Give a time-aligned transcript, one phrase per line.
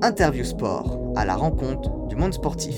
[0.00, 2.76] Interview Sport, à la rencontre du monde sportif.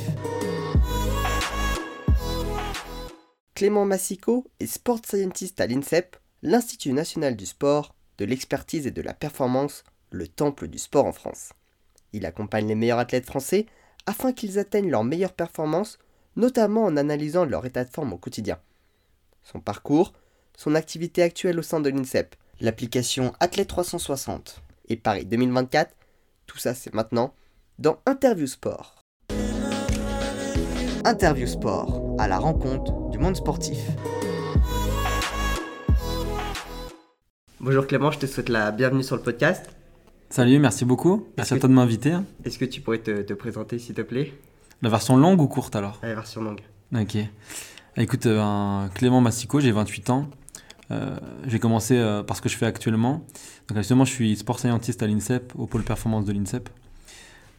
[3.55, 9.03] Clément Massico est sport scientist à l'INSEP, l'Institut national du sport, de l'expertise et de
[9.03, 11.51] la performance, le temple du sport en France.
[12.15, 13.67] Il accompagne les meilleurs athlètes français
[14.07, 15.99] afin qu'ils atteignent leur meilleure performance,
[16.37, 18.59] notamment en analysant leur état de forme au quotidien.
[19.43, 20.15] Son parcours,
[20.57, 25.95] son activité actuelle au sein de l'INSEP, l'application Athlète 360 et Paris 2024,
[26.51, 27.33] tout ça c'est maintenant
[27.79, 29.05] dans Interview Sport.
[31.05, 33.79] Interview Sport, à la rencontre du monde sportif.
[37.61, 39.71] Bonjour Clément, je te souhaite la bienvenue sur le podcast.
[40.29, 41.29] Salut, merci beaucoup.
[41.37, 42.17] Merci à toi de m'inviter.
[42.45, 44.35] Est-ce que tu pourrais te, te présenter s'il te plaît?
[44.83, 46.01] La version longue ou courte alors?
[46.03, 46.63] La version longue.
[46.93, 47.17] Ok.
[47.97, 50.29] Écoute, euh, Clément Massico, j'ai 28 ans.
[50.91, 53.25] Euh, j'ai commencé euh, par ce que je fais actuellement.
[53.75, 56.69] Actuellement, je suis sport scientist à l'INSEP, au pôle performance de l'INSEP.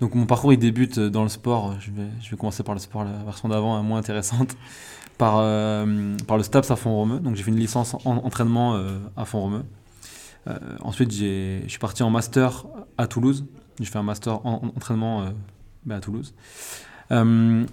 [0.01, 1.75] Donc mon parcours, il débute dans le sport.
[1.79, 4.55] Je vais, je vais commencer par le sport, la version d'avant est moins intéressante.
[5.17, 7.19] Par, euh, par le STAPS à Font-Romeu.
[7.19, 9.61] Donc j'ai fait une licence en entraînement euh, à Font-Romeu.
[10.47, 12.65] Euh, ensuite, je suis parti en master
[12.97, 13.45] à Toulouse.
[13.79, 15.29] J'ai fait un master en, en entraînement euh,
[15.85, 16.33] bah, à Toulouse.
[17.11, 17.63] Euh,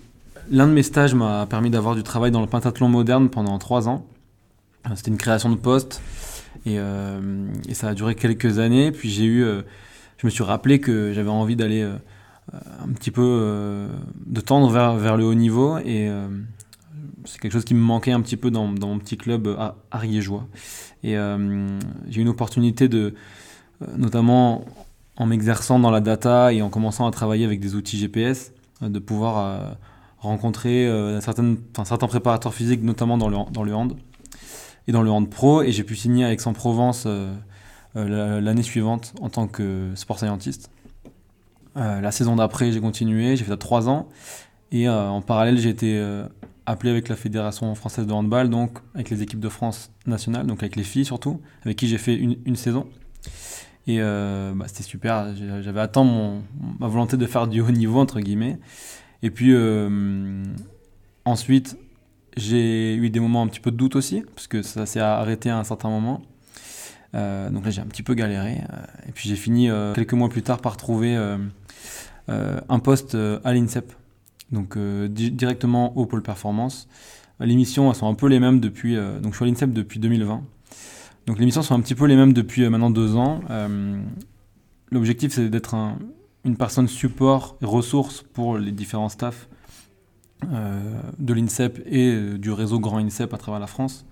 [0.51, 3.89] L'un de mes stages m'a permis d'avoir du travail dans le pentathlon moderne pendant trois
[3.89, 4.07] ans.
[4.87, 6.01] Euh, C'était une création de poste
[6.67, 8.93] et, euh, et ça a duré quelques années.
[8.93, 9.63] Puis j'ai eu, euh,
[10.19, 11.97] je me suis rappelé que j'avais envie d'aller euh,
[12.83, 13.89] un petit peu
[14.27, 16.11] de tendre vers, vers le haut niveau et
[17.27, 19.77] c'est quelque chose qui me manquait un petit peu dans, dans mon petit club à
[19.91, 20.47] ariégeois.
[21.05, 23.15] Et j'ai eu une opportunité de,
[23.99, 24.65] notamment
[25.17, 28.99] en m'exerçant dans la data et en commençant à travailler avec des outils GPS, de
[28.99, 29.77] pouvoir
[30.17, 30.91] rencontrer
[31.21, 33.95] certaines, certains préparateurs physiques, notamment dans le, dans le hand
[34.89, 35.63] et dans le hand pro.
[35.63, 37.33] Et j'ai pu signer à Aix-en-Provence euh,
[37.95, 40.71] euh, la- l'année suivante en tant que sport scientist.
[41.77, 44.09] Euh, la saison d'après, j'ai continué, j'ai fait ça trois ans.
[44.73, 46.27] Et euh, en parallèle, j'ai été euh,
[46.67, 50.63] appelé avec la Fédération française de handball, donc avec les équipes de France nationales, donc
[50.63, 52.87] avec les filles surtout, avec qui j'ai fait une, saison.
[53.87, 56.43] Et euh, bah, c'était super, j'avais atteint mon,
[56.79, 58.59] ma volonté de faire du haut niveau, entre guillemets.
[59.23, 60.45] Et puis euh,
[61.25, 61.79] ensuite,
[62.37, 65.51] j'ai eu des moments un petit peu de doute aussi, parce que ça s'est arrêté
[65.51, 66.23] à un certain moment.
[67.15, 68.59] Euh, donc là, j'ai un petit peu galéré.
[68.73, 68.77] euh,
[69.09, 71.17] et puis j'ai fini euh, quelques mois plus tard par trouver
[72.29, 73.93] un poste à l'INSEP,
[74.53, 76.89] donc di- directement au pôle performance.
[77.41, 78.97] Les missions sont un peu les mêmes depuis.
[78.97, 80.43] donc je suis à l'INSEP depuis 2020.
[81.27, 83.41] Donc les missions sont un petit peu les mêmes depuis maintenant deux ans.
[84.91, 85.99] L'objectif c'est d'être un-
[86.45, 89.49] une personne support et ressource pour les différents staffs
[90.43, 94.07] de l'INSEP et euh, du réseau Grand INSEP à travers la France.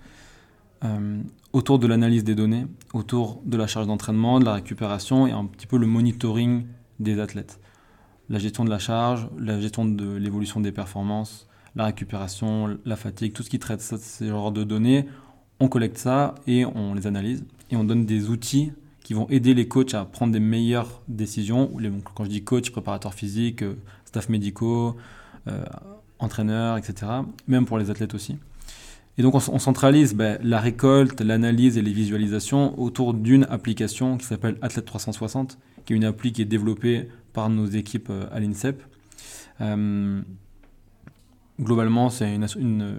[0.84, 1.22] Euh,
[1.52, 5.46] autour de l'analyse des données, autour de la charge d'entraînement, de la récupération et un
[5.46, 6.66] petit peu le monitoring
[7.00, 7.60] des athlètes.
[8.28, 13.32] La gestion de la charge, la gestion de l'évolution des performances, la récupération, la fatigue,
[13.32, 15.06] tout ce qui traite ça, ces genres de données,
[15.60, 18.72] on collecte ça et on les analyse et on donne des outils
[19.02, 21.70] qui vont aider les coachs à prendre des meilleures décisions.
[22.14, 24.96] Quand je dis coach, préparateur physique, euh, staff médicaux,
[25.46, 25.64] euh,
[26.18, 27.12] entraîneurs, etc.
[27.48, 28.38] Même pour les athlètes aussi.
[29.18, 34.26] Et donc on, centralise ben, la récolte, l'analyse et les visualisations autour d'une application qui
[34.26, 38.40] s'appelle Athlète 360, qui est une appli qui est développée par nos équipes euh, à
[38.40, 38.82] l'INSEP.
[39.62, 40.20] Euh,
[41.58, 42.98] globalement, c'est une,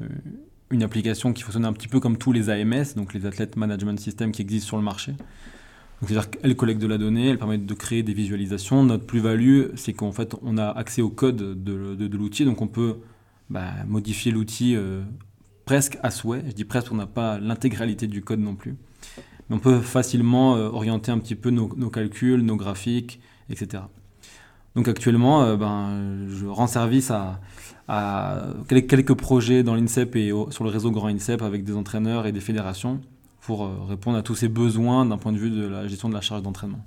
[0.71, 3.99] une application qui fonctionne un petit peu comme tous les AMS, donc les Athlète Management
[3.99, 5.13] System qui existent sur le marché.
[6.05, 8.83] C'est-à-dire collecte de la donnée, elle permet de créer des visualisations.
[8.83, 12.97] Notre plus-value, c'est qu'en fait, on a accès au code de, l'outil, donc on peut
[13.49, 15.01] bah, modifier l'outil euh,
[15.65, 16.43] presque à souhait.
[16.47, 18.75] Je dis presque, on n'a pas l'intégralité du code non plus.
[19.49, 23.19] Mais on peut facilement euh, orienter un petit peu nos, calculs, nos graphiques,
[23.49, 23.83] etc.
[24.75, 27.41] Donc actuellement, euh, ben, je rends service à,
[27.87, 32.27] à quel- quelques projets dans l'INSEP et sur le réseau Grand INSEP avec des entraîneurs
[32.27, 33.01] et des fédérations
[33.47, 36.13] pour euh, répondre à tous ces besoins d'un point de vue de la gestion de
[36.13, 36.85] la charge d'entraînement.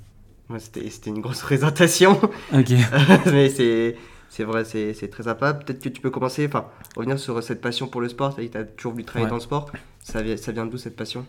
[0.50, 2.20] Ouais, C'était une grosse présentation,
[2.52, 2.72] Ok.
[3.32, 3.96] mais c'est
[4.28, 5.54] c'est vrai, c'est très sympa.
[5.54, 8.36] Peut-être que tu peux commencer, enfin, revenir sur cette passion pour le sport.
[8.36, 9.30] Tu as toujours voulu travailler Ouais.
[9.30, 9.72] dans le sport.
[10.04, 11.26] Ça vient, ça vient d'où cette passion?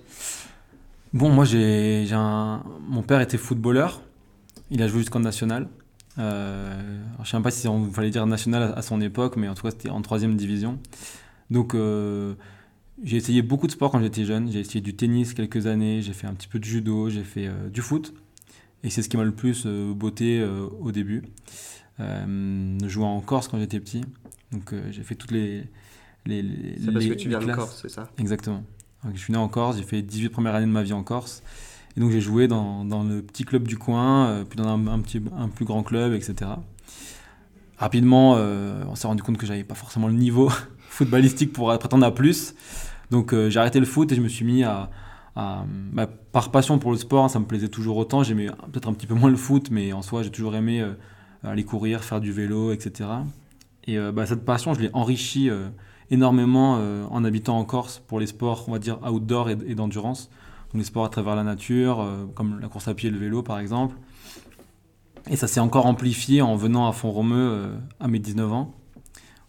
[1.14, 2.62] Bon, moi, j'ai un...
[2.88, 4.02] mon père était footballeur.
[4.70, 5.68] Il a joué jusqu'en national.
[6.20, 9.36] Euh, alors, je sais même pas si on fallait dire national à, à son époque,
[9.38, 10.78] mais en tout cas, c'était en troisième division.
[11.50, 12.36] Donc, euh,
[13.04, 14.52] j'ai essayé beaucoup de sports quand j'étais jeune.
[14.52, 17.48] J'ai essayé du tennis quelques années, j'ai fait un petit peu de judo, j'ai fait
[17.48, 18.14] euh, du foot.
[18.84, 21.24] Et c'est ce qui m'a le plus euh, botté euh, au début.
[22.00, 24.02] Euh, jouant en Corse quand j'étais petit.
[24.52, 25.64] Donc, j'ai fait toutes les.
[26.26, 27.54] les, les C'est parce les- que tu viens de.
[27.54, 28.10] Corse, c'est ça?
[28.18, 28.64] Exactement.
[29.04, 31.04] Donc, je suis né en Corse, j'ai fait 18 premières années de ma vie en
[31.04, 31.44] Corse.
[31.98, 35.22] Et donc j'ai joué dans, dans, le petit club du coin, puis dans un, petit,
[35.38, 36.52] un plus grand club, etc.
[37.78, 40.50] Rapidement, on s'est rendu compte que j'avais pas forcément le niveau
[40.90, 42.56] footballistique pour prétendre à plus.
[43.12, 44.90] Donc j'ai arrêté le foot et je me suis mis à,
[45.36, 48.24] bah, par passion pour le sport, ça me plaisait toujours autant.
[48.24, 50.94] J'aimais peut-être un petit peu moins le foot, mais en soi, j'ai toujours aimé euh,
[51.44, 53.10] aller courir, faire du vélo, etc.
[53.86, 55.70] Et euh, bah, cette passion, je l'ai enrichie euh,
[56.10, 56.74] énormément
[57.10, 60.30] en habitant en Corse pour les sports, on va dire, outdoor et, d'endurance.
[60.74, 62.06] Donc les sports à travers la nature,
[62.36, 63.96] comme la course à pied et le vélo, par exemple.
[65.30, 68.76] Et ça s'est encore amplifié en venant à Font-Romeu à mes 19 ans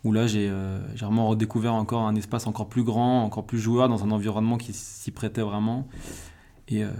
[0.04, 3.88] où là euh, j'ai vraiment redécouvert encore un espace encore plus grand, encore plus joueur,
[3.88, 5.86] dans un environnement qui s'y prêtait vraiment.
[6.68, 6.90] Et, euh,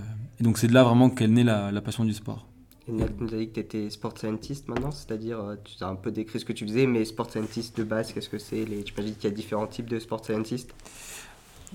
[0.41, 2.47] donc c'est de là vraiment qu'elle naît la, passion du sport.
[2.89, 5.89] Et tu nous as dit que tu étais sport scientist maintenant, c'est-à-dire, euh, tu as
[5.89, 8.65] un peu décrit ce que tu faisais, mais sport scientist de base, qu'est-ce que c'est
[8.65, 8.83] les...
[8.83, 10.73] Tu m'as qu'il y a différents types de sport scientist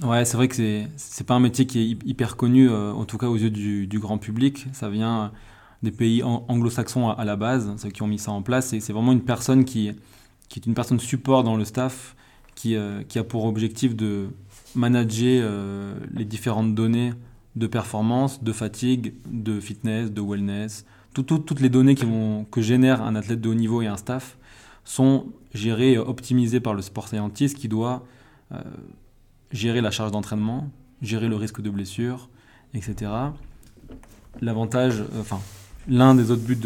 [0.04, 3.18] Ouais, c'est vrai que c'est, c'est pas un métier qui est hyper connu, en tout
[3.18, 4.68] cas aux yeux du, du, grand public.
[4.72, 5.32] Ça vient
[5.82, 8.74] des pays anglo-saxons à, à, la base, ceux qui ont mis ça en place.
[8.74, 9.92] Et c'est vraiment une personne qui,
[10.50, 12.16] qui est une personne support dans le staff,
[12.56, 14.30] qui, euh, qui a pour objectif de
[14.76, 17.14] manager euh, les différentes données
[17.56, 20.86] de performance, de fatigue, de fitness, de wellness.
[21.14, 24.38] toutes les données qui vont, que génère un athlète de haut niveau et un staff
[24.84, 28.06] sont gérées et optimisées par le sport scientist qui doit
[28.52, 28.62] euh,
[29.52, 30.70] gérer la charge d'entraînement,
[31.02, 32.30] gérer le risque de blessure,
[32.74, 33.12] etc.
[34.42, 35.40] L'avantage, enfin,
[35.88, 36.60] l'un des autres buts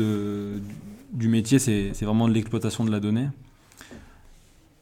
[1.14, 3.28] du métier, c'est vraiment l'exploitation de la donnée.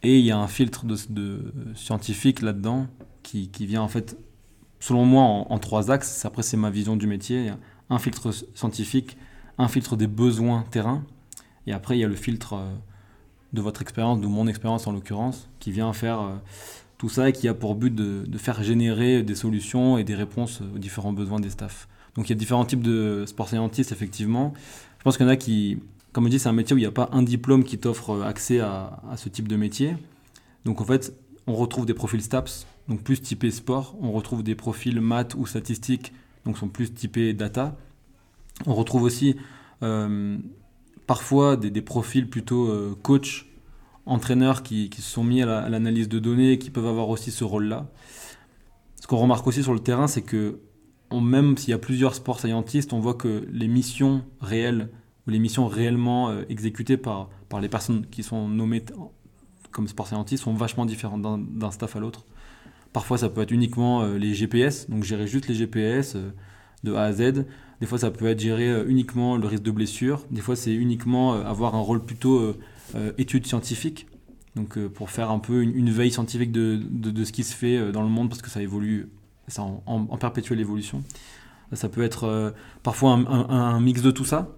[0.04, 2.88] Et il y a un filtre de, scientifique là-dedans
[3.24, 4.18] qui, qui, vient en fait,
[4.80, 6.26] selon moi, en, trois axes.
[6.26, 7.40] Après, c'est ma vision du métier.
[7.40, 7.58] Il y a
[7.90, 9.18] un filtre scientifique,
[9.58, 11.04] un filtre des besoins terrain,
[11.68, 12.74] et après, il y a le filtre euh,
[13.54, 16.36] de votre expérience, de mon expérience en l'occurrence, qui vient faire euh,
[16.98, 20.62] tout ça et qui a pour but de, faire générer des solutions et des réponses
[20.62, 21.88] aux différents besoins des staffs.
[22.16, 24.54] Donc il y a différents types de sports scientistes, effectivement.
[24.98, 25.78] Je pense qu'il y en a qui,
[26.12, 28.12] comme on dit, c'est un métier où il n'y a pas un diplôme qui t'offre
[28.12, 29.96] euh, accès à, ce type de métier.
[30.66, 31.14] Donc en fait,
[31.48, 33.96] on retrouve des profils STAPS, donc plus typés sport.
[34.02, 36.14] On retrouve des profils maths ou statistiques,
[36.46, 37.78] donc sont plus typés data.
[38.66, 39.36] On retrouve aussi
[39.84, 40.38] euh,
[41.08, 43.48] parfois des, profils plutôt euh, coach,
[44.06, 47.44] entraîneurs qui, se sont mis à l'analyse de données et qui peuvent avoir aussi ce
[47.44, 47.88] rôle-là.
[49.00, 50.60] Ce qu'on remarque aussi sur le terrain, c'est que
[51.14, 54.90] même s'il y a plusieurs sports scientistes, on voit que les missions réelles
[55.30, 58.84] les missions réellement euh, exécutées par, par les personnes qui sont nommées
[59.72, 62.26] comme sport scientistes sont vachement différentes d'un staff à l'autre.
[62.92, 66.32] Parfois, ça peut être uniquement euh, les GPS, donc gérer juste les GPS euh,
[66.84, 67.46] de A à Z.
[67.80, 70.26] Des fois, ça peut être gérer uniquement le risque de blessure.
[70.32, 72.54] Des fois, c'est uniquement avoir un rôle plutôt
[73.18, 74.06] étude scientifique,
[74.58, 78.02] donc pour faire un peu une, veille scientifique de, de, ce qui se fait dans
[78.02, 79.08] le monde, parce que ça évolue,
[79.48, 81.06] ça en, en, perpétuelle évolution.
[81.72, 82.54] Ça peut être
[82.84, 84.50] parfois un, mix de tout ça.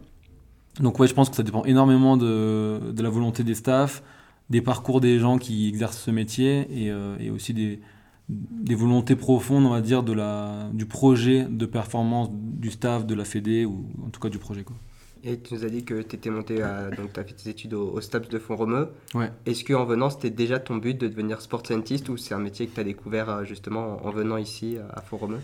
[0.80, 4.04] Donc ouais, je pense que ça dépend énormément de, de, la volonté des staffs,
[4.50, 7.82] des parcours des gens qui exercent ce métier et, euh, et aussi des,
[8.30, 13.16] des, volontés profondes, on va dire, de la, du projet de performance du staff, de
[13.16, 14.64] la Fédé ou en tout cas du projet.
[14.64, 14.78] Quoi.
[15.24, 17.50] Et tu nous as dit que tu étais monté à, donc tu as fait tes
[17.50, 18.90] études au, au STAPS de Font-Romeu.
[19.14, 19.30] Ouais.
[19.46, 22.66] Est-ce qu'en venant, c'était déjà ton but de devenir sport scientist ou c'est un métier
[22.66, 25.40] que tu as découvert euh, justement en venant ici à Font-Romeu?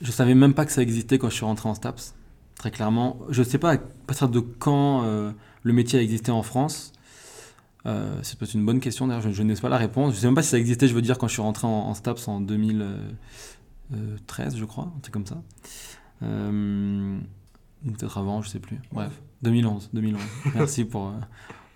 [0.00, 2.14] Je savais même pas que ça existait quand je suis rentré en STAPS
[2.58, 3.18] très clairement.
[3.30, 5.32] Je ne sais pas à partir de quand euh,
[5.62, 6.92] le métier a existé en France.
[7.86, 10.10] Euh, c'est peut-être une bonne question, d'ailleurs, je, n'ai pas la réponse.
[10.10, 11.66] Je ne sais même pas si ça existait, je veux dire, quand je suis rentré
[11.66, 15.40] en, STAPS en 2013, je crois, un truc comme ça.
[16.22, 17.18] Euh,
[17.84, 18.78] peut-être avant, je ne sais plus.
[18.92, 19.90] Bref, 2011.
[19.92, 20.20] 2011.
[20.54, 21.12] Merci pour,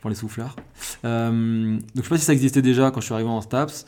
[0.00, 0.57] pour les souffleurs.
[1.04, 3.87] donc je ne sais pas si ça existait déjà quand je suis arrivé en STAPS.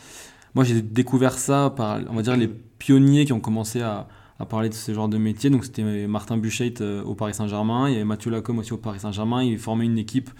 [0.54, 4.06] Moi, j'ai découvert ça par, on va dire, les pionniers qui ont commencé à,
[4.38, 5.50] à parler de ce genre de métier.
[5.50, 8.78] Donc c'était Martin Buchet euh, au Paris Saint-Germain, il y avait Mathieu Lacombe aussi au
[8.78, 10.30] Paris Saint-Germain, ils formaient une équipe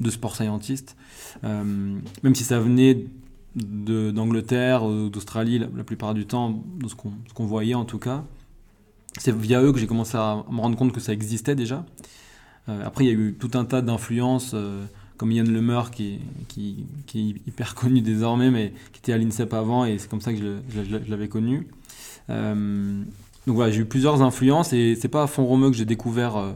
[0.00, 0.96] de sport scientistes.
[1.44, 3.06] Euh, même si ça venait
[3.54, 8.24] d'Angleterre, d'Australie la, plupart du temps, de ce qu'on voyait en tout cas.
[9.18, 11.86] C'est via eux que j'ai commencé à me rendre compte que ça existait déjà.
[12.68, 14.56] Euh, après, il y a eu tout un tas d'influences,
[15.16, 19.54] comme Yann Lemeur, qui, qui, qui, est hyper connu désormais, mais qui était à l'INSEP
[19.54, 21.68] avant, et c'est comme ça que je l'avais connu.
[23.46, 26.52] Donc voilà, j'ai eu plusieurs influences et c'est pas à Font-Romeu que j'ai découvert euh,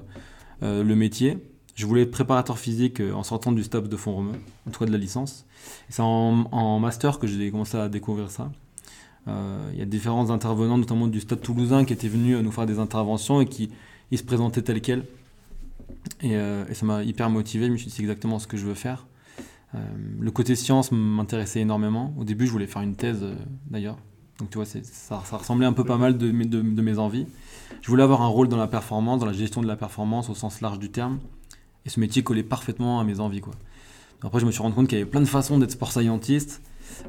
[0.62, 1.38] euh, le métier.
[1.74, 4.32] Je voulais être préparateur physique euh, en sortant du STAPS de Font-Romeu,
[4.66, 5.44] en tout cas de la licence.
[5.90, 8.50] c'est en, master que j'ai commencé à découvrir ça.
[9.74, 12.78] Il y a différents intervenants, notamment du Stade toulousain, qui étaient venus nous faire des
[12.78, 13.68] interventions et qui
[14.10, 15.04] se présentaient tels quels.
[16.22, 16.34] Et
[16.72, 17.66] ça m'a hyper motivé.
[17.66, 19.06] Je me suis dit, c'est exactement ce que je veux faire.
[19.74, 22.14] le côté science m'intéressait énormément.
[22.16, 23.22] Au début, je voulais faire une thèse,
[23.70, 23.98] d'ailleurs.
[24.38, 27.26] Donc tu vois, ça, ressemblait un peu pas mal de, mes envies.
[27.82, 30.34] je voulais avoir un rôle dans la performance, dans la gestion de la performance au
[30.34, 31.18] sens large du terme.
[31.84, 33.40] Et ce métier collait parfaitement à mes envies.
[33.40, 33.54] Quoi.
[34.22, 36.62] Après, je me suis rendu compte qu'il y avait plein de façons d'être sport scientist.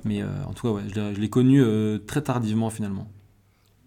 [0.03, 3.07] Mais euh, en tout cas, ouais, je l'ai connu euh, très tardivement finalement.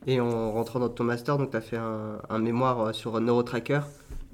[0.06, 3.82] Et en rentrant dans ton master, tu as fait un, mémoire euh, sur Neurotracker,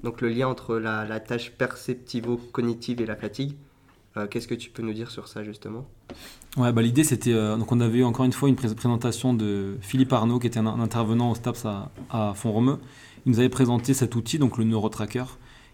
[0.03, 3.55] donc le lien entre la, tâche perceptivo-cognitive et la fatigue.
[4.29, 5.85] Qu'est-ce que tu peux nous dire sur ça justement?
[6.57, 7.33] Ouais, bah, l'idée c'était.
[7.33, 10.65] donc on avait eu encore une fois une présentation de Philippe Arnaud, qui était un,
[10.65, 12.79] intervenant au STAPS à, à Font-Romeu.
[13.25, 15.25] Il nous avait présenté cet outil, donc le Neurotracker,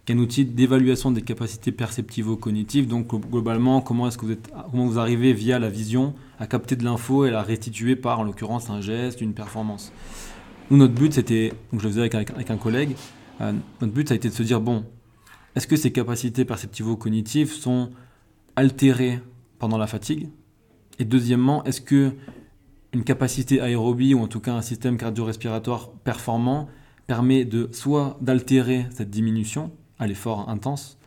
[0.05, 2.87] qui est un outil d'évaluation des capacités perceptivo-cognitives.
[2.87, 6.83] Donc globalement, comment que vous êtes, comment vous arrivez via la vision à capter de
[6.83, 9.91] l'info et la restituer par, en l'occurrence, un geste, une performance?
[10.69, 12.95] Nous, notre but, c'était, donc je le faisais avec, un collègue,
[13.41, 14.83] euh, notre but, ça a été de se dire, bon,
[15.55, 17.91] est-ce que ces capacités perceptivo-cognitives sont
[18.55, 19.19] altérées
[19.59, 20.29] pendant la fatigue
[20.99, 22.13] Et deuxièmement, est-ce que
[22.93, 26.69] une capacité aérobie ou en tout cas un système cardio-respiratoire performant
[27.07, 30.97] permet de soit d'altérer cette diminution à l'effort intense,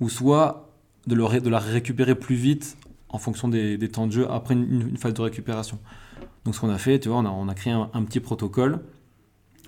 [0.00, 0.72] ou soit
[1.06, 2.76] de, le de, la récupérer plus vite
[3.08, 5.78] en fonction des, temps de jeu après une, phase de récupération.
[6.44, 8.80] Donc ce qu'on a fait, tu vois, on a, on a créé un, petit protocole.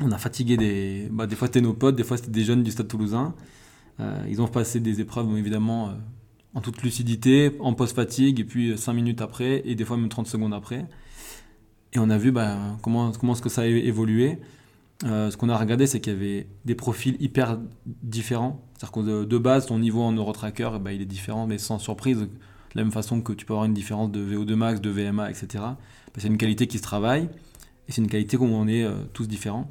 [0.00, 1.08] On a fatigué des...
[1.11, 3.35] Bah, des fois c'était nos potes, des fois c'était des jeunes du Stade toulousain.
[4.00, 5.92] Euh, ils ont passé des épreuves évidemment euh,
[6.55, 10.26] en toute lucidité, en post-fatigue, et puis 5 minutes après, et des fois même 30
[10.26, 10.87] secondes après.
[11.93, 14.38] Et on a vu bah, comment, est-ce que ça a évolué.
[15.05, 18.61] Euh, ce qu'on a regardé, c'est qu'il y avait des profils hyper différents.
[18.75, 22.19] C'est-à-dire que de, base, ton niveau en Eurotracker, ben, il est différent, mais sans surprise,
[22.19, 22.28] de
[22.75, 25.64] la même façon que tu peux avoir une différence de VO2 max, de VMA, etc.
[26.17, 27.28] c'est une qualité qui se travaille,
[27.88, 29.71] et c'est une qualité où on est euh, tous différents.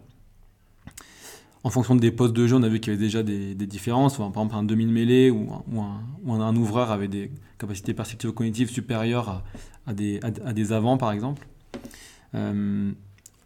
[1.67, 4.19] En fonction des postes de jeu, on a vu qu'il y avait déjà des, différences.
[4.19, 5.51] par exemple, un demi-mêlée ou,
[6.31, 9.43] un, ouvreur avait des capacités perceptives cognitives supérieures
[9.85, 11.45] à, des, à, avants, par exemple.
[12.35, 12.93] Euh,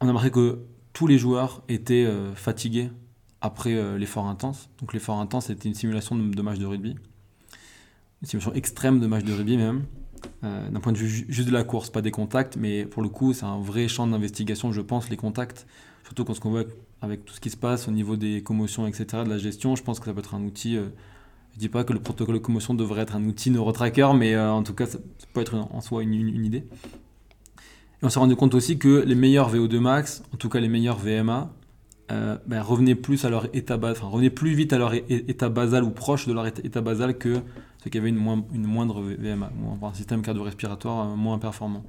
[0.01, 0.59] on a remarqué que
[0.93, 2.91] tous les joueurs étaient euh, fatigués
[3.41, 4.69] après euh, l'effort intense.
[4.79, 6.91] Donc l'effort intense était une simulation de, match de rugby.
[8.21, 9.85] Une simulation extrême de match de rugby même.
[10.43, 13.33] D'un point de vue juste de la course, pas des contacts, mais pour le coup
[13.33, 15.65] c'est un vrai champ d'investigation, je pense, les contacts.
[16.03, 16.65] Surtout quand on voit
[17.01, 19.83] avec tout ce qui se passe au niveau des commotions, etc., de la gestion, je
[19.83, 20.75] pense que ça peut être un outil...
[20.75, 24.63] je dis pas que le protocole de commotion devrait être un outil neurotracker, mais en
[24.63, 24.99] tout cas ça,
[25.33, 26.65] peut être en soi une idée.
[28.01, 30.69] Et on s'est rendu compte aussi que les meilleurs VO2 max, en tout cas les
[30.69, 31.51] meilleurs VMA,
[32.11, 35.83] euh, ben, revenaient plus à leur état enfin, revenaient plus vite à leur état basal
[35.83, 37.35] ou proche de leur état basal que
[37.83, 41.83] ceux qui avaient une, une moindre VMA, ou un système cardio-respiratoire euh, moins performant.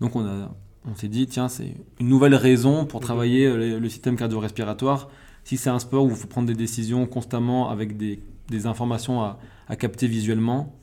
[0.00, 0.54] Donc on, a,
[0.90, 5.08] on s'est dit, tiens, c'est une nouvelle raison pour travailler euh, le, système cardio-respiratoire.
[5.44, 9.22] Si c'est un sport où il faut prendre des décisions constamment avec des, des informations
[9.22, 9.38] à,
[9.68, 10.76] à, capter visuellement,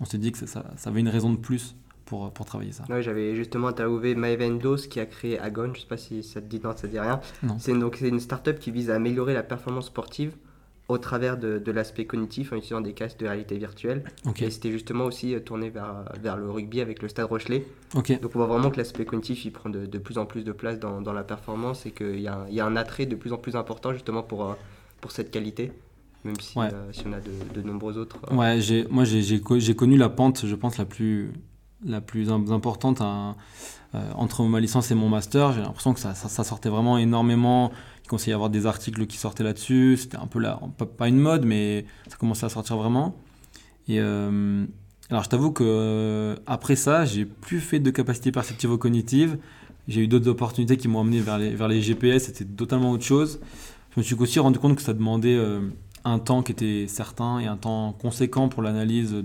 [0.00, 2.84] on s'est dit que ça, ça avait une raison de plus pour, pour travailler ça.
[2.88, 6.40] Ouais, j'avais justement interviewé Maëven Dos qui a créé Agon, je sais pas si ça
[6.40, 7.20] te dit, non, ça te dit rien.
[7.58, 10.32] C'est donc c'est une startup qui vise à améliorer la performance sportive
[10.88, 14.04] au travers de, de l'aspect cognitif en utilisant des casques de réalité virtuelle.
[14.38, 17.66] Et c'était justement aussi euh, tourné vers, vers le rugby avec le Stade Rochelet.
[17.94, 20.52] Donc on voit vraiment que l'aspect cognitif il prend de, de, plus en plus de
[20.52, 23.32] place dans, dans la performance et qu'il y, a, y a un attrait de plus
[23.32, 24.54] en plus important justement pour, euh,
[25.00, 25.72] pour cette qualité
[26.26, 28.18] même si, euh, si on a de, de nombreux autres.
[28.32, 28.58] Ouais,
[28.90, 31.32] moi j'ai connu la pente, je pense, la plus,
[31.84, 33.32] la plus importante euh,
[34.14, 35.52] entre ma licence et mon master.
[35.52, 37.70] J'ai l'impression que ça, sortait vraiment énormément.
[38.06, 39.96] Il conseillait avoir des articles qui sortaient là-dessus.
[39.96, 40.60] C'était un peu là,
[40.96, 43.16] pas, une mode, mais ça commençait à sortir vraiment.
[43.88, 44.64] Et euh,
[45.10, 49.38] alors, je t'avoue que euh, après ça, j'ai plus fait de capacité perceptivo-cognitive.
[49.88, 52.26] J'ai eu d'autres opportunités qui m'ont amené vers les, vers les GPS.
[52.26, 53.40] C'était totalement autre chose.
[53.94, 55.40] Je me suis aussi rendu compte que ça demandait
[56.04, 59.16] un temps qui était certain et un temps conséquent pour l'analyse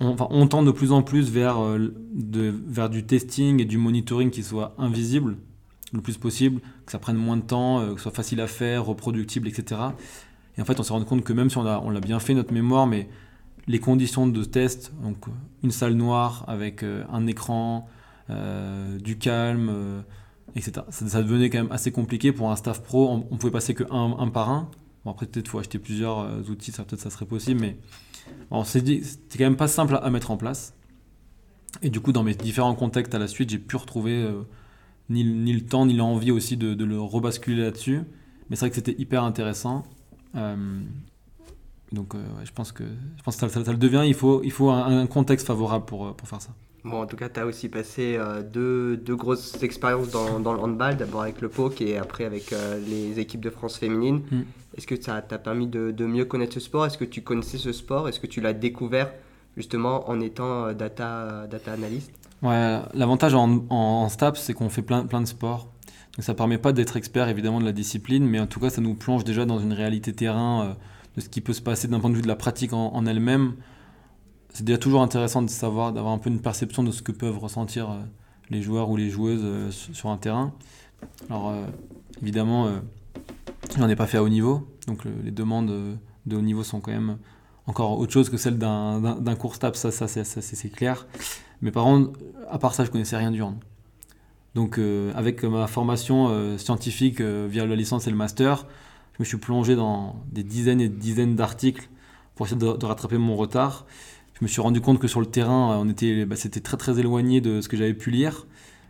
[0.00, 4.42] on, tend de plus en plus vers, euh, vers du testing et du monitoring qui
[4.42, 5.36] soit invisible
[5.92, 8.48] le plus possible, que ça prenne moins de temps, euh, que ce soit facile à
[8.48, 9.80] faire, reproductible, etc.
[10.58, 12.34] Et en fait, on s'est rendu compte que même si on l'a on bien fait,
[12.34, 13.08] notre mémoire, mais
[13.68, 15.16] les conditions de test, donc
[15.62, 17.88] une salle noire avec euh, un écran,
[19.00, 20.04] du calme,
[20.54, 23.08] etc., ça, devenait quand même assez compliqué pour un staff pro.
[23.08, 24.70] On, on pouvait passer que un, par un.
[25.04, 27.76] Bon, après, peut-être faut acheter plusieurs outils, ça peut-être ça serait possible, mais
[28.52, 30.74] on dit, c'était quand même pas simple à, mettre en place.
[31.82, 34.24] Et du coup, dans mes différents contextes à la suite, j'ai pu retrouver
[35.10, 38.00] euh, ni, le temps, ni l'envie aussi de, le rebasculer là-dessus.
[38.48, 39.84] Mais c'est vrai que c'était hyper intéressant.
[40.36, 40.56] Euh,
[41.92, 42.84] donc, euh, je pense que,
[43.16, 44.02] je pense que ça, le devient.
[44.06, 46.50] Il faut, il faut un, contexte favorable pour, pour faire ça.
[46.82, 48.18] Bon, en tout cas, tu as aussi passé
[48.52, 52.54] deux, deux, grosses expériences dans, dans, le handball, d'abord avec le POC et après avec
[52.88, 54.22] les équipes de France féminine.
[54.30, 54.40] Mm.
[54.76, 56.86] Est-ce que ça t'a permis de, mieux connaître ce sport?
[56.86, 58.08] Est-ce que tu connaissais ce sport?
[58.08, 59.12] Est-ce que tu l'as découvert
[59.56, 62.12] justement en étant euh, data, data analyst?
[62.42, 65.68] Ouais, l'avantage en, en, c'est qu'on fait plein, plein de sports.
[66.16, 68.80] Donc ça permet pas d'être expert évidemment de la discipline, mais en tout cas ça
[68.80, 70.74] nous plonge déjà dans une réalité terrain euh,
[71.16, 73.54] de ce qui peut se passer d'un point de vue de la pratique en, elle-même.
[74.52, 77.38] C'est déjà toujours intéressant de savoir, d'avoir un peu une perception de ce que peuvent
[77.38, 78.00] ressentir euh,
[78.48, 80.52] les joueurs ou les joueuses euh, sur un terrain.
[81.28, 81.54] Alors
[82.20, 82.68] évidemment,
[83.78, 86.90] j'en ai pas fait à haut niveau, donc les demandes de haut niveau sont quand
[86.90, 87.16] même
[87.66, 91.06] encore autre chose que celle d'un cours stable, ça, ça, c'est clair.
[91.62, 92.18] Mais par contre,
[92.50, 93.56] à part ça, je connaissais rien du hand.
[94.54, 98.66] Donc, euh, avec ma formation euh, scientifique euh, via la licence et le master,
[99.14, 101.88] je me suis plongé dans des dizaines et des dizaines d'articles
[102.34, 103.86] pour essayer de, rattraper mon retard.
[104.34, 105.84] Je me suis rendu compte que sur le terrain, on
[106.26, 108.46] bah, c'était très très éloigné de ce que j'avais pu lire.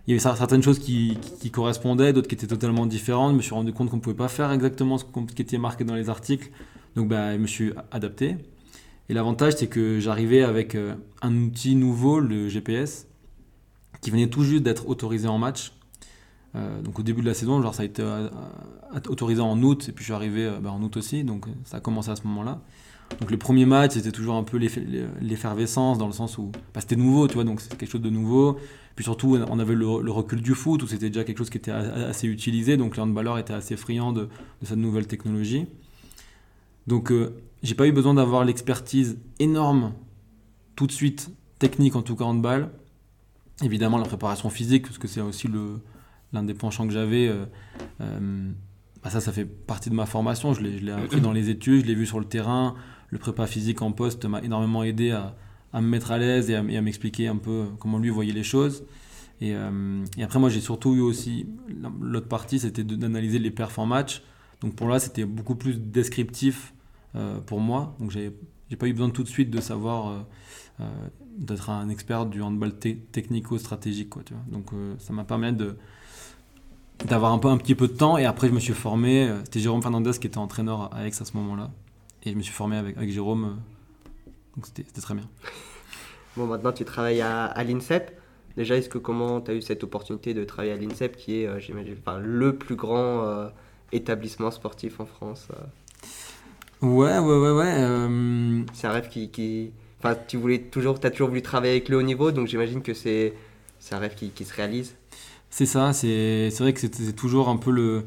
[0.06, 3.32] Il y avait certaines choses qui, qui, correspondaient, d'autres qui étaient totalement différentes.
[3.32, 5.84] Je me suis rendu compte qu'on ne pouvait pas faire exactement ce qui était marqué
[5.84, 6.50] dans les articles.
[6.96, 8.36] Donc, bah, je me suis adapté.
[9.10, 10.76] Et l'avantage, c'est que j'arrivais avec
[11.20, 13.08] un outil nouveau, le GPS,
[14.00, 15.72] qui venait tout juste d'être autorisé en match.
[16.56, 18.28] Euh, donc au début de la saison, genre ça a été euh,
[19.08, 21.76] autorisé en août, et puis je suis arrivé euh, bah, en août aussi, donc ça
[21.76, 22.60] a commencé à ce moment-là.
[23.20, 24.56] Donc les premiers matchs, c'était toujours un peu
[25.20, 28.10] l'effervescence, dans le sens où bah, c'était nouveau, tu vois, donc c'était quelque chose de
[28.10, 28.58] nouveau.
[28.96, 31.70] Puis surtout, on avait le, recul du foot, où c'était déjà quelque chose qui était
[31.70, 35.66] assez utilisé, donc les handballeurs étaient assez friands de, de cette nouvelle technologie.
[36.86, 37.12] Donc
[37.62, 39.92] j'ai pas eu besoin d'avoir l'expertise énorme
[40.76, 42.70] tout de suite, technique en tout cas handball,
[43.62, 45.48] Évidemment, la préparation physique, parce que c'est aussi
[46.32, 47.28] l'un des penchants que j'avais.
[47.28, 47.44] Euh,
[48.00, 48.50] euh,
[49.02, 50.54] bah ça, ça fait partie de ma formation.
[50.54, 52.74] Je l'ai appris dans les études, je l'ai vu sur le terrain.
[53.08, 55.34] Le prépa physique en poste m'a énormément aidé à,
[55.74, 58.84] me mettre à l'aise et à, m'expliquer un peu comment lui voyait les choses.
[59.42, 61.46] Et, euh, et après, moi, j'ai surtout eu aussi.
[62.00, 64.22] L'autre partie, c'était d'analyser les perfs en match.
[64.62, 66.74] Donc pour là, c'était beaucoup plus descriptif
[67.46, 67.94] pour moi.
[67.98, 68.32] Donc j'ai
[68.78, 70.24] pas eu besoin tout de suite de savoir
[70.80, 70.84] euh,
[71.36, 74.10] d'être un expert du handball technico-stratégique.
[74.10, 74.22] Quoi.
[74.48, 75.56] Donc euh, ça m'a permis
[77.04, 79.60] d'avoir un un petit peu de temps et après je me suis formé euh, c'était
[79.60, 81.70] Jérôme Fernandez qui était entraîneur à Aix à ce moment-là
[82.24, 83.58] et je me suis formé avec, Jérôme
[84.56, 85.24] donc c'était très bien
[86.36, 88.20] bon maintenant tu travailles à, l'INSEP
[88.56, 91.60] déjà est-ce que comment tu as eu cette opportunité de travailler à l'INSEP qui est
[91.60, 93.50] j'imagine le plus grand
[93.92, 95.48] établissement sportif en France
[96.82, 101.28] ouais ouais ouais ouais c'est un rêve qui, qui Enfin, tu voulais toujours, as toujours
[101.28, 103.34] voulu travailler avec le haut niveau, donc j'imagine que c'est
[103.90, 104.94] un rêve qui, qui se réalise.
[105.50, 108.04] C'est ça, c'est vrai que c'était toujours un peu le,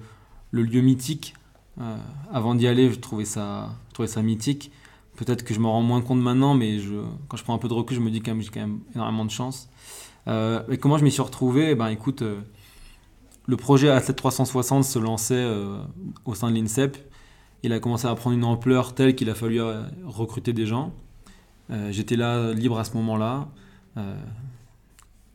[0.51, 1.35] le lieu mythique.
[1.79, 1.97] Euh,
[2.31, 4.71] avant d'y aller, je trouvais ça, je trouvais ça mythique.
[5.17, 6.95] Peut-être que je me rends moins compte maintenant, mais je,
[7.27, 9.25] quand je prends un peu de recul, je me dis que j'ai quand même énormément
[9.25, 9.69] de chance.
[10.27, 11.71] Euh, et comment je m'y suis retrouvé?
[11.71, 12.39] Eh Ben écoute, euh,
[13.45, 15.45] le projet Athlète 360 se lançait
[16.25, 16.97] au sein de l'INSEP.
[17.63, 19.61] Il a commencé à prendre une ampleur telle qu'il a fallu
[20.05, 20.93] recruter des gens.
[21.71, 23.47] Euh, j'étais là libre à ce moment-là.
[23.97, 24.15] Euh,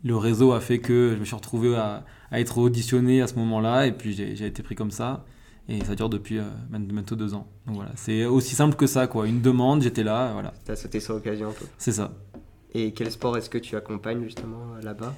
[0.05, 3.87] le réseau a fait que je me suis retrouvé à, être auditionné à ce moment-là
[3.87, 5.25] et puis j'ai été pris comme ça.
[5.71, 7.47] Et ça dure depuis euh, bientôt deux ans.
[7.67, 9.27] Donc voilà, c'est aussi simple que ça, quoi.
[9.27, 10.53] Une demande, j'étais là, voilà.
[10.65, 12.13] T'as sauté sur l'occasion, C'est ça.
[12.75, 15.15] Et quel sport est-ce que tu accompagnes justement là-bas?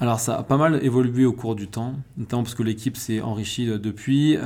[0.00, 3.20] Alors ça a pas mal évolué au cours du temps, notamment parce que l'équipe s'est
[3.20, 4.36] enrichie depuis.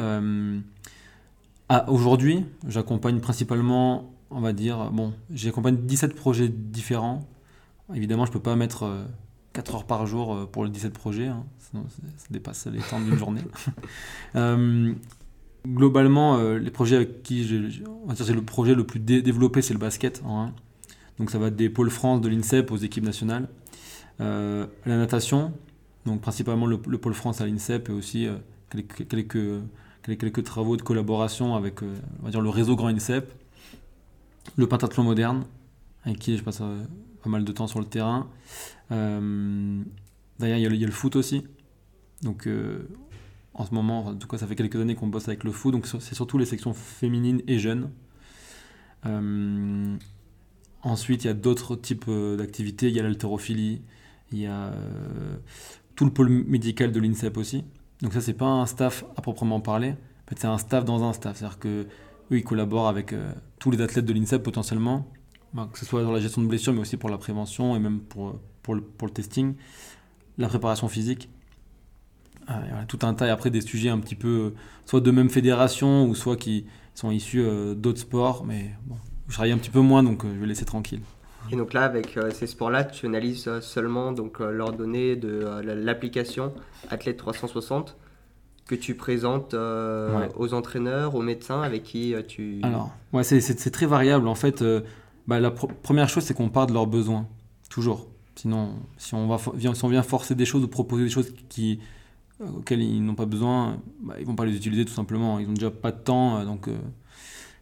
[1.89, 7.29] Aujourd'hui, j'accompagne principalement on va dire, bon, j'accompagne 17 projets différents.
[7.95, 9.07] Évidemment, je ne peux pas mettre
[9.53, 12.81] 4 euh, heures par jour euh, pour les 17 projets, hein, sinon ça, dépasse les
[12.81, 13.43] temps d'une journée.
[14.35, 14.95] Euh,
[15.69, 17.47] globalement, les projets avec qui
[18.17, 20.23] c'est le projet le plus développé, c'est le basket
[21.19, 23.47] Donc ça va des pôles France de l'INSEP aux équipes nationales.
[24.19, 25.53] la natation,
[26.07, 28.27] donc principalement le, pôle France à l'INSEP et aussi
[28.71, 29.61] quelques, quelques,
[30.03, 33.33] quelques, travaux de collaboration avec on va dire, le réseau Grand INSEP
[34.57, 35.45] le pentathlon moderne,
[36.05, 36.83] avec qui je passe euh,
[37.23, 38.29] pas mal de temps sur le terrain.
[38.91, 39.83] Euh,
[40.39, 41.45] d'ailleurs, il y, a le foot aussi.
[42.23, 42.89] Donc, euh,
[43.55, 45.73] en ce moment, en tout cas, ça fait quelques années qu'on bosse avec le foot.
[45.73, 47.91] Donc, c'est surtout les sections féminines et jeunes.
[50.83, 52.89] ensuite, il y a d'autres types d'activités.
[52.89, 53.83] Il y a l'haltérophilie,
[54.33, 54.73] il y a
[55.97, 57.65] tout le pôle médical de l'INSEP aussi.
[58.03, 59.95] Donc, ça, c'est pas un staff à proprement parler.
[60.37, 61.39] C'est un staff dans un staff.
[61.39, 61.87] C'est-à-dire que
[62.31, 63.15] eux, ils collaborent avec
[63.59, 65.07] tous les athlètes de l'INSEP potentiellement,
[65.53, 67.79] bah, que ce soit dans la gestion de blessures, mais aussi pour la prévention et
[67.79, 69.55] même pour, pour, le, pour le testing,
[70.39, 71.29] la préparation physique.
[72.51, 75.31] Euh, tout un tas, et après des sujets un petit peu, euh, soit de même
[75.31, 78.97] fédération, ou soit qui sont issus euh, d'autres sports, mais bon,
[79.29, 81.01] je travaille un petit peu moins, donc je vais laisser tranquille.
[81.51, 86.53] Et donc là, avec ces sports-là, tu analyses seulement donc, leurs données de l'application
[86.91, 87.97] Athlète 360
[88.67, 92.61] que tu présentes euh, aux entraîneurs, aux médecins avec qui euh, tu...
[92.63, 94.29] Alors, ouais, c'est très variable.
[94.29, 94.81] En fait, euh,
[95.27, 97.27] bah, la première chose, c'est qu'on part de leurs besoins,
[97.69, 98.07] toujours.
[98.35, 101.81] Sinon, si on, va, si on vient forcer des choses ou proposer des choses qui
[102.41, 105.39] auxquels ils n'ont pas besoin, bah, ils vont pas les utiliser tout simplement.
[105.39, 106.69] Ils n'ont déjà pas de temps, donc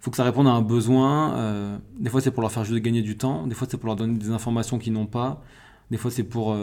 [0.00, 1.78] faut que ça réponde à un besoin.
[1.98, 3.46] des fois, c'est pour leur faire juste gagner du temps.
[3.46, 5.42] Des fois, c'est pour leur donner des informations qu'ils n'ont pas.
[5.90, 6.56] Des fois, c'est pour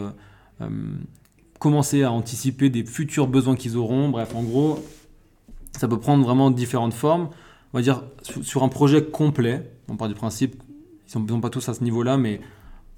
[1.58, 4.08] commencer à anticiper des futurs besoins qu'ils auront.
[4.08, 4.80] Bref, en gros,
[5.72, 7.28] ça peut prendre vraiment différentes formes.
[7.72, 10.56] On va dire sur un projet complet, on part du principe,
[11.14, 12.40] ils ne sont pas tous à ce niveau-là, mais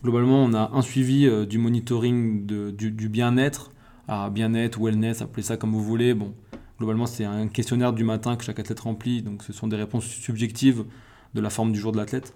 [0.02, 3.70] globalement, on a un suivi euh, du monitoring du, bien-être,
[4.08, 6.14] à bien-être, wellness, appelez ça comme vous voulez.
[6.14, 6.34] Bon,
[6.80, 10.06] globalement, c'est un questionnaire du matin que chaque athlète remplit, donc ce sont des réponses
[10.06, 10.86] subjectives
[11.34, 12.34] de la forme du jour de l'athlète.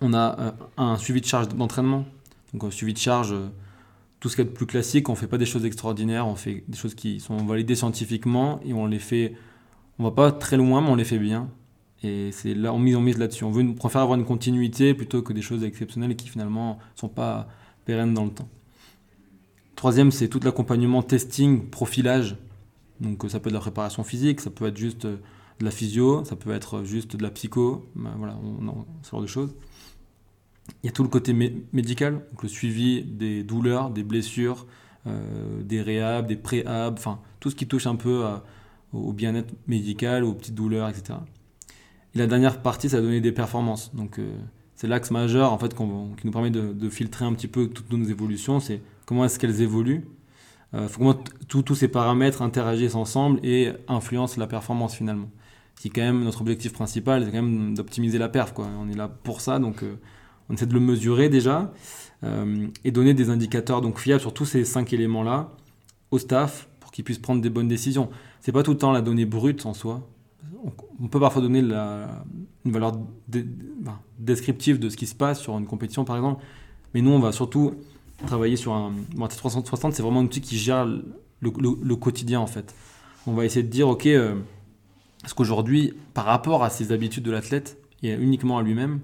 [0.00, 2.06] On a euh, un suivi de charge d'entraînement,
[2.54, 3.48] donc un suivi de charge euh,
[4.20, 6.64] tout ce qui est plus classique, on ne fait pas des choses extraordinaires, on fait
[6.66, 9.34] des choses qui sont validées scientifiquement et on les fait,
[9.98, 11.50] on va pas très loin, mais on les fait bien.
[12.02, 13.44] Et c'est là, on mise, on mise là-dessus.
[13.44, 17.48] On, préfère avoir une continuité plutôt que des choses exceptionnelles qui finalement ne sont pas
[17.84, 18.48] pérennes dans le temps.
[19.74, 22.36] Troisième, c'est tout l'accompagnement testing, profilage.
[23.00, 25.18] Donc ça peut être de la préparation physique, ça peut être juste de
[25.60, 28.38] la physio, ça peut être juste de la psycho, ben, voilà,
[29.02, 29.54] ce genre de choses.
[30.82, 34.66] Il y a tout le côté médical, donc le suivi des douleurs, des blessures,
[35.06, 38.24] euh, des réhab, des préhab, enfin tout ce qui touche un peu
[38.92, 41.18] au bien-être médical, aux petites douleurs, etc.
[42.14, 43.94] Et la dernière partie, ça va donner des performances.
[43.94, 44.32] Donc euh,
[44.74, 48.04] c'est l'axe majeur en fait qui nous permet de, filtrer un petit peu toutes nos
[48.04, 48.60] évolutions.
[48.60, 50.06] C'est comment est-ce qu'elles évoluent,
[50.74, 51.14] euh, comment
[51.48, 55.30] tous ces paramètres interagissent ensemble et influencent la performance finalement.
[55.76, 58.52] C'est quand même notre objectif principal, c'est quand même d'optimiser la perf.
[58.52, 58.66] Quoi.
[58.80, 59.84] On est là pour ça, donc
[60.48, 61.72] on essaie de le mesurer déjà
[62.24, 65.52] euh, et donner des indicateurs donc fiables sur tous ces cinq éléments-là
[66.10, 68.08] au staff pour qu'ils puissent prendre des bonnes décisions.
[68.40, 70.08] C'est pas tout le temps la donnée brute en soi.
[71.00, 72.98] On, peut parfois donner une valeur
[74.18, 76.42] descriptive de ce qui se passe sur une compétition par exemple,
[76.94, 77.74] mais nous on va surtout
[78.24, 78.92] travailler sur un.
[79.14, 82.74] Bon, 360 c'est vraiment un outil qui gère le, quotidien en fait.
[83.26, 84.36] On va essayer de dire ok, euh,
[85.24, 89.00] est-ce qu'aujourd'hui par rapport à ses habitudes de l'athlète et uniquement à lui-même,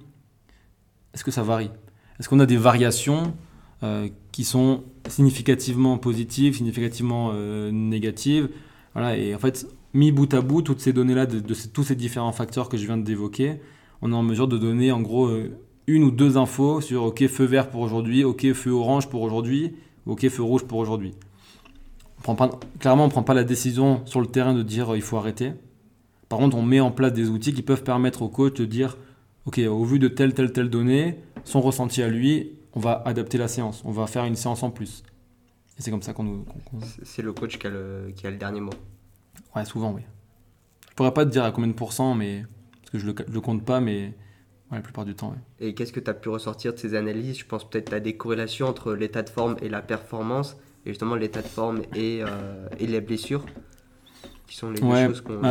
[1.14, 1.70] est-ce que ça varie?
[2.18, 3.34] Est-ce qu'on a des variations
[3.82, 8.48] euh, qui sont significativement positives, significativement euh, négatives?
[8.94, 12.32] Voilà, et en fait, mis bout à bout, toutes ces données-là, de, tous ces différents
[12.32, 13.60] facteurs que je viens d'évoquer,
[14.02, 15.30] on est en mesure de donner en gros
[15.86, 19.74] une ou deux infos sur OK, feu vert pour aujourd'hui, OK, feu orange pour aujourd'hui,
[20.06, 21.14] OK, feu rouge pour aujourd'hui.
[22.78, 25.52] clairement, on ne prend pas la décision sur le terrain de dire il faut arrêter.
[26.28, 28.96] Par contre, on met en place des outils qui peuvent permettre au coach de dire
[29.46, 33.38] ok, au vu de telle, telle, telle donnée, son ressenti à lui, on va adapter
[33.38, 35.02] la séance, on va faire une séance en plus.
[35.78, 36.44] Et c'est comme ça qu'on nous.
[37.02, 38.72] C'est le coach qui a le, qui a le dernier mot.
[39.54, 40.02] Ouais, souvent, oui.
[40.90, 42.44] Je pourrais pas te dire à combien de pourcents, mais.
[42.82, 44.14] Parce que je le, le compte pas, mais.
[44.72, 45.68] Ouais, la plupart du temps, oui.
[45.68, 47.38] Et qu'est-ce que tu as pu ressortir de ces analyses?
[47.38, 50.56] Je pense peut-être que tu as des corrélations entre l'état de forme et la performance,
[50.86, 53.44] et justement l'état de forme et, euh, et les blessures,
[54.46, 54.80] qui sont les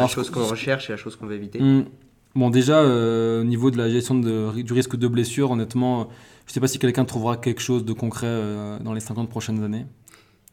[0.10, 1.62] choses qu'on recherche et la chose qu'on veut éviter.
[1.62, 1.86] Hmm.
[2.34, 6.08] Bon, déjà, euh, au niveau de la gestion de, du risque de blessure, honnêtement,
[6.46, 9.30] je ne sais pas si quelqu'un trouvera quelque chose de concret euh, dans les 50
[9.30, 9.86] prochaines années.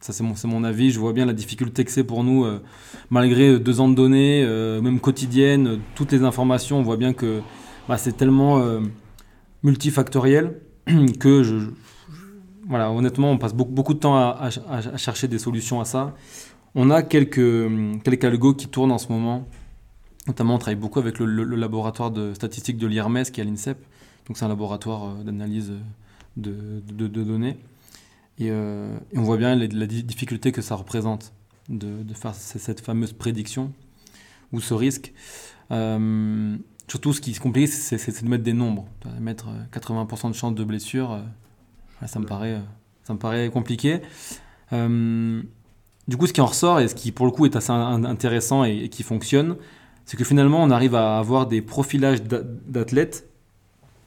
[0.01, 0.91] Ça, c'est mon, mon, avis.
[0.91, 2.61] Je vois bien la difficulté que c'est pour nous, euh,
[3.09, 4.45] malgré deux ans de données,
[4.81, 7.41] même quotidiennes, toutes les informations, on voit bien que
[7.89, 8.63] bah, c'est tellement
[9.63, 10.59] multifactoriel
[11.19, 11.55] que, je,
[12.67, 14.49] voilà, honnêtement, on passe beaucoup, de temps à,
[14.95, 16.15] chercher des solutions à ça.
[16.75, 19.47] On a quelques, quelques algos qui tournent en ce moment
[20.27, 21.25] Notamment, on travaille beaucoup avec le,
[21.55, 23.79] laboratoire de statistiques de l'IRMES qui est à l'INSEP.
[24.27, 25.73] Donc, c'est un laboratoire euh, d'analyse
[26.37, 27.57] de, données.
[28.39, 31.33] Euh, et, on voit bien la, difficulté que ça représente
[31.67, 33.73] de, faire cette fameuse prédiction
[34.51, 35.13] ou ce risque.
[35.71, 36.55] Euh,
[36.89, 38.85] surtout, ce qui est compliqué, c'est de mettre des nombres.
[39.19, 41.19] Mettre 80% de chance de blessure,
[42.05, 42.59] ça, me paraît,
[43.03, 44.01] ça me paraît compliqué.
[44.71, 48.63] du coup, ce qui en ressort et ce qui, pour le coup, est assez intéressant
[48.63, 49.55] et qui fonctionne,
[50.05, 53.29] c'est que finalement, on arrive à avoir des profilages d'athlètes,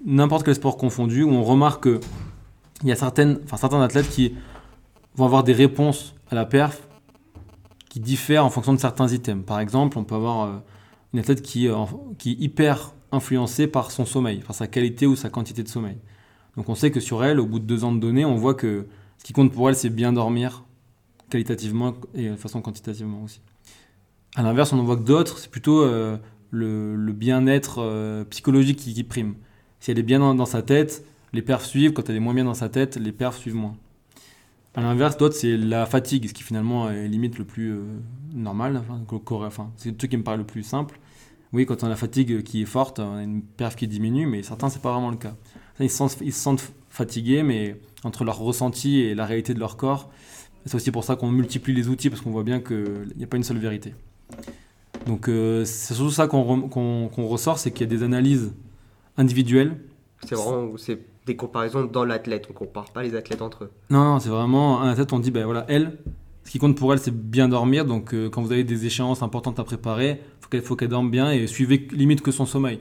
[0.05, 4.35] n'importe quel sport confondu, où on remarque qu'il y a certaines, enfin, certains athlètes qui
[5.15, 6.89] vont avoir des réponses à la perf
[7.89, 9.45] qui diffèrent en fonction de certains items.
[9.45, 10.57] Par exemple, on peut avoir euh,
[11.13, 11.85] une athlète qui, euh,
[12.19, 15.99] qui est hyper influencée par son sommeil, par sa qualité ou sa quantité de sommeil.
[16.57, 18.55] Donc on sait que sur elle, au bout de deux ans de données, on voit
[18.55, 18.87] que
[19.19, 20.65] ce qui compte pour elle, c'est bien dormir
[21.31, 23.41] qualitativement et de façon quantitativement aussi.
[24.35, 26.17] À l'inverse, on en voit que d'autres, c'est plutôt euh,
[26.51, 29.35] le, bien-être euh, psychologique qui, prime.
[29.81, 31.93] Si elle est bien dans, sa tête, les perfs suivent.
[31.93, 33.77] Quand elle est moins bien dans sa tête, les perfs suivent moins.
[34.75, 37.83] À l'inverse, d'autres, c'est la fatigue, ce qui finalement est limite le plus euh,
[38.33, 38.81] normal.
[39.31, 40.99] Enfin, c'est le truc qui me paraît le plus simple.
[41.53, 44.27] Oui, quand on a la fatigue qui est forte, on a une perf qui diminue,
[44.27, 45.35] mais certains, c'est pas vraiment le cas.
[45.79, 50.11] Ils se, sentent, fatigués, mais entre leur ressenti et la réalité de leur corps,
[50.65, 53.27] C'est aussi pour ça qu'on multiplie les outils, parce qu'on voit bien qu'il n'y a
[53.27, 53.95] pas une seule vérité.
[55.07, 58.53] Donc euh, c'est surtout ça qu'on ressort, c'est qu'il y a des analyses
[59.19, 59.77] individuelles.
[60.25, 60.73] C'est vraiment
[61.27, 62.47] des comparaisons dans l'athlète.
[62.51, 63.71] On compare pas les athlètes entre eux.
[63.91, 65.99] Non, non, c'est vraiment un athlète, on dit, ben voilà, elle,
[66.45, 67.85] ce qui compte pour elle, c'est bien dormir.
[67.85, 71.11] Donc euh, quand vous avez des échéances importantes à préparer, faut qu'elle faut qu'elle dorme
[71.11, 72.81] bien et suivez limite que son sommeil.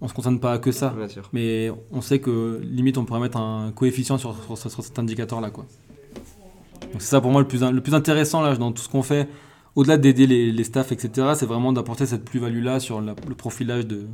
[0.00, 0.92] On se concentre pas que ça.
[0.96, 1.28] Bien sûr.
[1.32, 5.40] Mais on sait que limite on pourrait mettre un coefficient sur, sur, sur cet indicateur
[5.40, 5.64] là quoi.
[6.92, 9.02] Donc c'est ça pour moi le plus, le plus intéressant là dans tout ce qu'on
[9.02, 9.28] fait,
[9.74, 11.28] au-delà d'aider les, les staffs etc.
[11.34, 14.06] C'est vraiment d'apporter cette plus-value là sur la- le profilage de,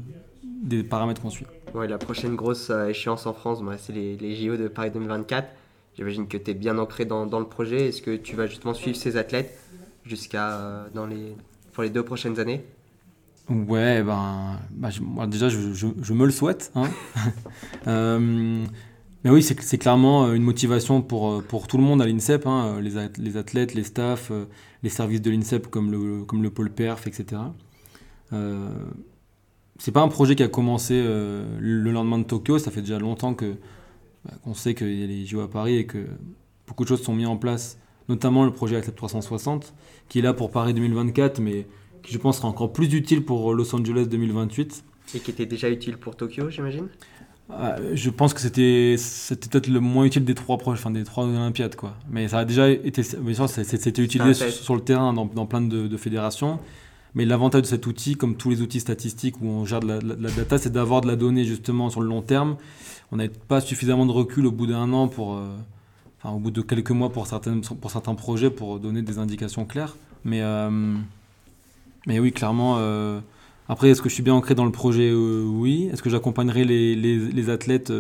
[0.63, 1.47] des paramètres qu'on suit.
[1.75, 4.91] Ouais, la prochaine grosse euh, échéance en France, bah, c'est les, les JO de Paris
[4.91, 5.49] 2024.
[5.97, 7.89] J'imagine que tu es bien ancré dans, dans le projet.
[7.89, 9.59] Est-ce que tu vas justement suivre ces athlètes
[10.05, 11.37] jusqu'à euh, dans les
[11.73, 12.65] pour les deux prochaines années?
[13.49, 16.71] Ouais, ben, bah, je- moi, déjà, je, je- je me le souhaite.
[16.75, 16.89] hein.
[17.89, 18.65] Euh,
[19.25, 22.97] mais oui, c'est clairement une motivation pour, pour tout le monde à l'INSEP, hein, les,
[22.97, 24.31] ath- les athlètes, les staffs,
[24.83, 27.41] les services de l'INSEP comme le, comme le pôle perf, etc.
[28.33, 28.69] Euh,
[29.79, 32.99] c'est pas un projet qui a commencé euh, le lendemain de Tokyo, ça fait déjà
[32.99, 33.57] longtemps que
[34.25, 36.07] bah, qu'on sait qu'il y a les JO à Paris et que
[36.67, 39.75] beaucoup de choses sont mises en place, notamment le projet Athlète 360,
[40.09, 41.67] qui est là pour Paris 2024, mais
[42.03, 44.85] qui je pense sera encore plus utile pour Los Angeles 2028.
[45.15, 46.89] et qui était déjà utile pour Tokyo, j'imagine?
[47.51, 51.05] Ah, je pense que c'était c'était peut-être le moins utile des trois proches, enfin des
[51.05, 51.97] trois Olympiades quoi.
[52.09, 55.61] Mais ça a déjà été, bien sûr, c'était utilisé sur, le terrain dans, dans plein
[55.61, 56.61] de, de fédérations.
[57.15, 60.31] Mais l'avantage de cet outil, comme tous les outils statistiques où on gère de la,
[60.31, 62.57] data, c'est d'avoir de la donnée justement sur le long terme.
[63.11, 65.55] On n'a pas suffisamment de recul au bout d'un an pour, euh,
[66.19, 69.67] enfin au bout de quelques mois pour certaines, pour certains projets pour donner des indications
[69.67, 69.97] claires.
[70.25, 70.97] Mais euh,
[72.07, 72.77] mais oui, clairement.
[72.79, 73.21] euh,
[73.69, 75.13] après, est-ce que je suis bien ancré dans le projet?
[75.13, 75.89] Oui.
[75.93, 77.93] Est-ce que j'accompagnerai les, les, athlètes?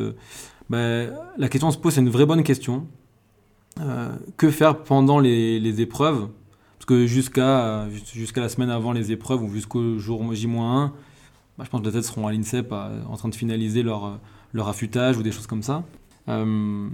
[0.71, 2.87] Ben, La question se pose, c'est une vraie bonne question.
[4.37, 6.29] Que faire pendant les, les épreuves?
[6.83, 10.91] Parce que jusqu'à jusqu'à la semaine avant les épreuves ou jusqu'au jour J-1,
[11.57, 14.19] ben, je pense que les athlètes seront à l'INSEP en train de finaliser leur,
[14.53, 15.85] leur affûtage ou des choses comme ça.
[16.29, 16.89] Euh,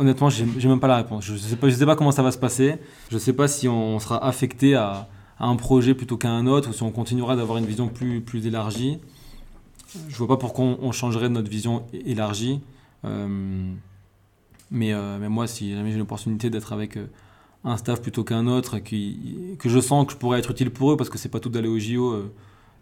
[0.00, 1.24] honnêtement, j'ai même pas la réponse.
[1.24, 2.78] Je ne sais, pas- je sais pas comment ça va se passer.
[3.10, 5.06] Je ne sais pas si on sera affecté à,
[5.38, 8.44] un projet plutôt qu'à un autre ou si on continuera d'avoir une vision plus, plus
[8.44, 8.98] élargie.
[10.08, 12.60] Je vois pas pourquoi on, changerait notre vision élargie.
[13.04, 13.72] Euh,
[14.72, 17.06] mais, euh, mais moi, si jamais j'ai l'opportunité d'être avec euh,
[17.64, 20.92] un staff plutôt qu'un autre, qui, que je sens que je pourrais être utile pour
[20.92, 22.12] eux, parce que c'est pas tout d'aller au JO.
[22.12, 22.32] euh,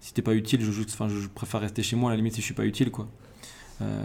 [0.01, 2.55] si t'es pas utile, je, préfère rester chez moi à la limite si je suis
[2.55, 2.91] pas utile.
[2.91, 3.07] Quoi.
[3.81, 4.03] Euh,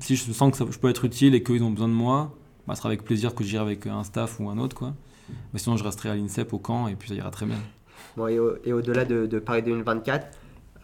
[0.00, 2.34] si je sens que je peux être utile et qu'ils ont besoin de moi,
[2.66, 4.74] bah, ce sera avec plaisir que j'irai avec un staff ou un autre.
[4.76, 4.94] Quoi.
[5.52, 7.58] Mais sinon, je resterai à l'INSEP au camp et puis ça ira très bien.
[8.16, 10.26] Bon, et, au- au-delà de, de Paris 2024,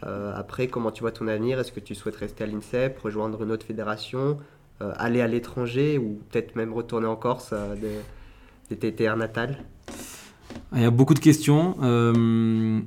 [0.07, 1.59] euh, après, comment tu vois ton avenir?
[1.59, 4.39] Est-ce que tu souhaites rester à l'INSEP, rejoindre une autre fédération,
[4.83, 7.53] euh, aller à l'étranger ou peut-être même retourner en Corse
[8.71, 9.59] de tes terres natales
[10.75, 11.77] Il y a beaucoup de questions.
[11.83, 12.81] Euh,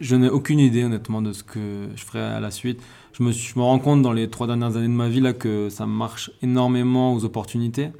[0.00, 2.80] je n'ai aucune idée honnêtement de ce que je ferai à la suite.
[3.12, 5.20] Je me, suis- je me rends compte dans les trois dernières années de ma vie
[5.20, 7.90] là, que ça marche énormément aux opportunités,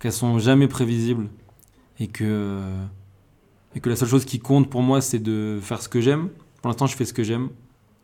[0.00, 1.28] qu'elles sont jamais prévisibles
[1.98, 2.60] et que,
[3.74, 6.28] et que la seule chose qui compte pour moi c'est de faire ce que j'aime.
[6.60, 7.48] Pour l'instant je fais ce que j'aime,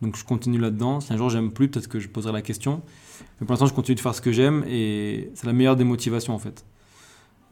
[0.01, 1.01] donc je continue là-dedans.
[1.01, 2.81] Si un jour j'aime plus, peut-être que je poserai la question.
[3.41, 5.85] Mais pour l'instant je continue de faire ce que j'aime et c'est la meilleure des
[5.85, 6.65] motivations en fait.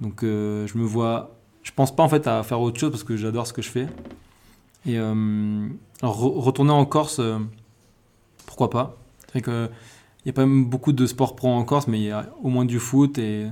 [0.00, 3.04] Donc euh, je me vois je pense pas en fait à faire autre chose parce
[3.04, 3.88] que j'adore ce que je fais.
[4.86, 5.68] Et euh,
[6.02, 7.38] alors, re- retourner en Corse, euh,
[8.46, 8.96] pourquoi pas
[9.32, 9.68] C'est que
[10.24, 12.30] il y a pas même beaucoup de sports pro en Corse, mais il y a
[12.42, 13.46] au moins du foot et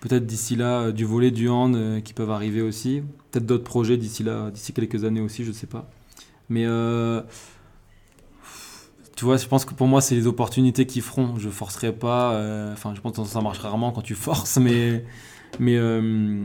[0.00, 3.02] peut-être d'ici là euh, du volet, du hand euh, qui peuvent arriver aussi.
[3.30, 5.88] Peut-être d'autres projets d'ici là, d'ici quelques années aussi, je sais pas.
[6.48, 7.22] Mais euh,
[9.16, 11.34] tu vois, je pense que pour moi, c'est les opportunités qui feront.
[11.38, 12.32] Je forcerai pas.
[12.34, 15.04] euh, Enfin, je pense que ça marche rarement quand tu forces, mais
[15.58, 16.44] mais euh,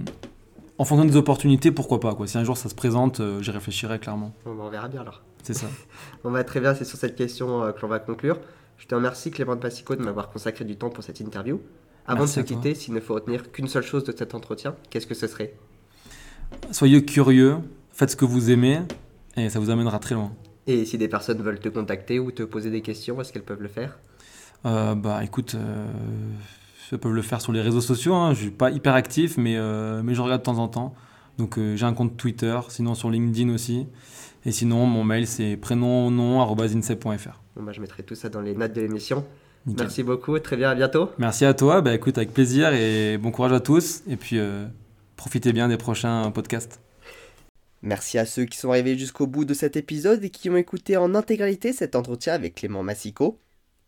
[0.77, 2.27] en fonction des opportunités, pourquoi pas quoi.
[2.27, 4.33] Si un jour ça se présente, euh, j'y réfléchirai clairement.
[4.45, 5.21] Bon, bah, On verra bien alors.
[5.43, 5.67] C'est ça.
[6.23, 8.39] On va très bien, c'est sur cette question euh, que l'on va conclure.
[8.77, 11.61] Je te remercie Clément de Passico de m'avoir consacré du temps pour cette interview.
[12.07, 14.75] Avant Merci de se quitter, s'il ne faut retenir qu'une seule chose de cet entretien,
[14.89, 15.55] qu'est-ce que ce serait?
[16.71, 17.57] Soyez curieux,
[17.91, 18.81] faites ce que vous aimez
[19.37, 20.31] et ça vous amènera très loin.
[20.67, 23.61] Et si des personnes veulent te contacter ou te poser des questions, est-ce qu'elles peuvent
[23.61, 23.97] le faire?
[24.65, 25.55] Euh, bah écoute,
[26.91, 28.13] ils peuvent le faire sur les réseaux sociaux.
[28.13, 28.33] Hein.
[28.33, 30.95] Je suis pas hyper actif, mais, euh, mais je regarde de temps en temps.
[31.37, 33.87] Donc euh, j'ai un compte Twitter, sinon sur LinkedIn aussi.
[34.45, 37.41] Et sinon, mon mail c'est prénom-nom-insep.fr.
[37.55, 39.25] Bon, bah, Je mettrai tout ça dans les notes de l'émission.
[39.65, 39.85] Nickel.
[39.85, 41.09] Merci beaucoup, très bien, à bientôt.
[41.17, 41.81] Merci à toi.
[41.81, 44.03] Bah écoute, avec plaisir et bon courage à tous.
[44.07, 44.65] Et puis euh,
[45.15, 46.79] profitez bien des prochains podcasts.
[47.81, 50.97] Merci à ceux qui sont arrivés jusqu'au bout de cet épisode et qui ont écouté
[50.97, 53.39] en intégralité cet entretien avec Clément Massico.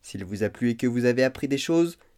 [0.01, 1.97] S'il vous a plu et que vous avez appris des choses,